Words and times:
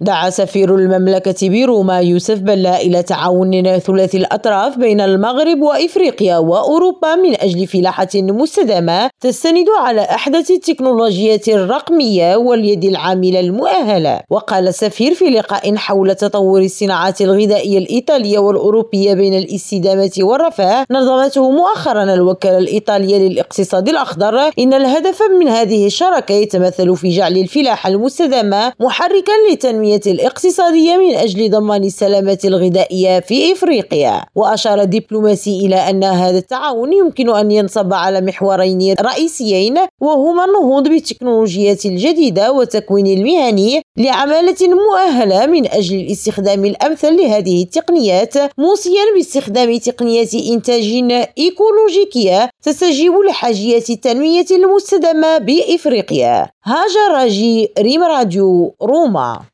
دعا 0.00 0.30
سفير 0.30 0.74
المملكة 0.74 1.48
بروما 1.48 2.00
يوسف 2.00 2.38
بلا 2.38 2.80
إلى 2.80 3.02
تعاون 3.02 3.78
ثلاثي 3.78 4.16
الأطراف 4.16 4.78
بين 4.78 5.00
المغرب 5.00 5.62
وإفريقيا 5.62 6.38
وأوروبا 6.38 7.14
من 7.14 7.40
أجل 7.40 7.66
فلاحة 7.66 8.08
مستدامة 8.14 9.10
تستند 9.20 9.66
على 9.80 10.00
أحدث 10.00 10.50
التكنولوجيات 10.50 11.48
الرقمية 11.48 12.36
واليد 12.36 12.84
العاملة 12.84 13.40
المؤهلة. 13.40 14.20
وقال 14.30 14.68
السفير 14.68 15.14
في 15.14 15.24
لقاء 15.24 15.76
حول 15.76 16.14
تطور 16.14 16.60
الصناعات 16.62 17.20
الغذائية 17.20 17.78
الإيطالية 17.78 18.38
والأوروبية 18.38 19.14
بين 19.14 19.34
الاستدامة 19.34 20.12
والرفاه 20.20 20.86
نظمته 20.90 21.50
مؤخرا 21.50 22.02
الوكالة 22.02 22.58
الإيطالية 22.58 23.28
للاقتصاد 23.28 23.88
الأخضر. 23.88 24.50
إن 24.58 24.74
الهدف 24.74 25.22
من 25.40 25.48
هذه 25.48 25.86
الشراكة 25.86 26.32
يتمثل 26.32 26.96
في 26.96 27.08
جعل 27.08 27.36
الفلاحة 27.36 27.90
المستدامة 27.90 28.72
محركا 28.80 29.32
لتنمية 29.52 29.83
التنمية 29.84 30.14
الاقتصادية 30.14 30.96
من 30.96 31.14
أجل 31.14 31.50
ضمان 31.50 31.84
السلامة 31.84 32.38
الغذائية 32.44 33.20
في 33.20 33.52
إفريقيا. 33.52 34.22
وأشار 34.34 34.80
الدبلوماسي 34.80 35.66
إلى 35.66 35.76
أن 35.76 36.04
هذا 36.04 36.38
التعاون 36.38 36.92
يمكن 36.92 37.30
أن 37.36 37.50
ينصب 37.50 37.92
على 37.92 38.20
محورين 38.20 38.94
رئيسيين 39.00 39.76
وهما 40.00 40.44
النهوض 40.44 40.88
بالتكنولوجيات 40.88 41.86
الجديدة 41.86 42.52
وتكوين 42.52 43.06
المهني 43.06 43.82
لعمالة 43.98 44.56
مؤهلة 44.62 45.46
من 45.46 45.66
أجل 45.66 46.00
الاستخدام 46.00 46.64
الأمثل 46.64 47.16
لهذه 47.16 47.62
التقنيات 47.62 48.34
موصيا 48.58 49.02
باستخدام 49.14 49.78
تقنيات 49.78 50.34
إنتاج 50.34 50.84
إيكولوجيكية 51.38 52.50
تستجيب 52.62 53.12
لحاجيات 53.28 53.90
التنمية 53.90 54.46
المستدامة 54.50 55.38
بإفريقيا. 55.38 56.46
هاجر 56.64 57.12
راجي 57.12 57.68
ريم 57.78 58.02
راديو 58.02 58.74
روما. 58.82 59.44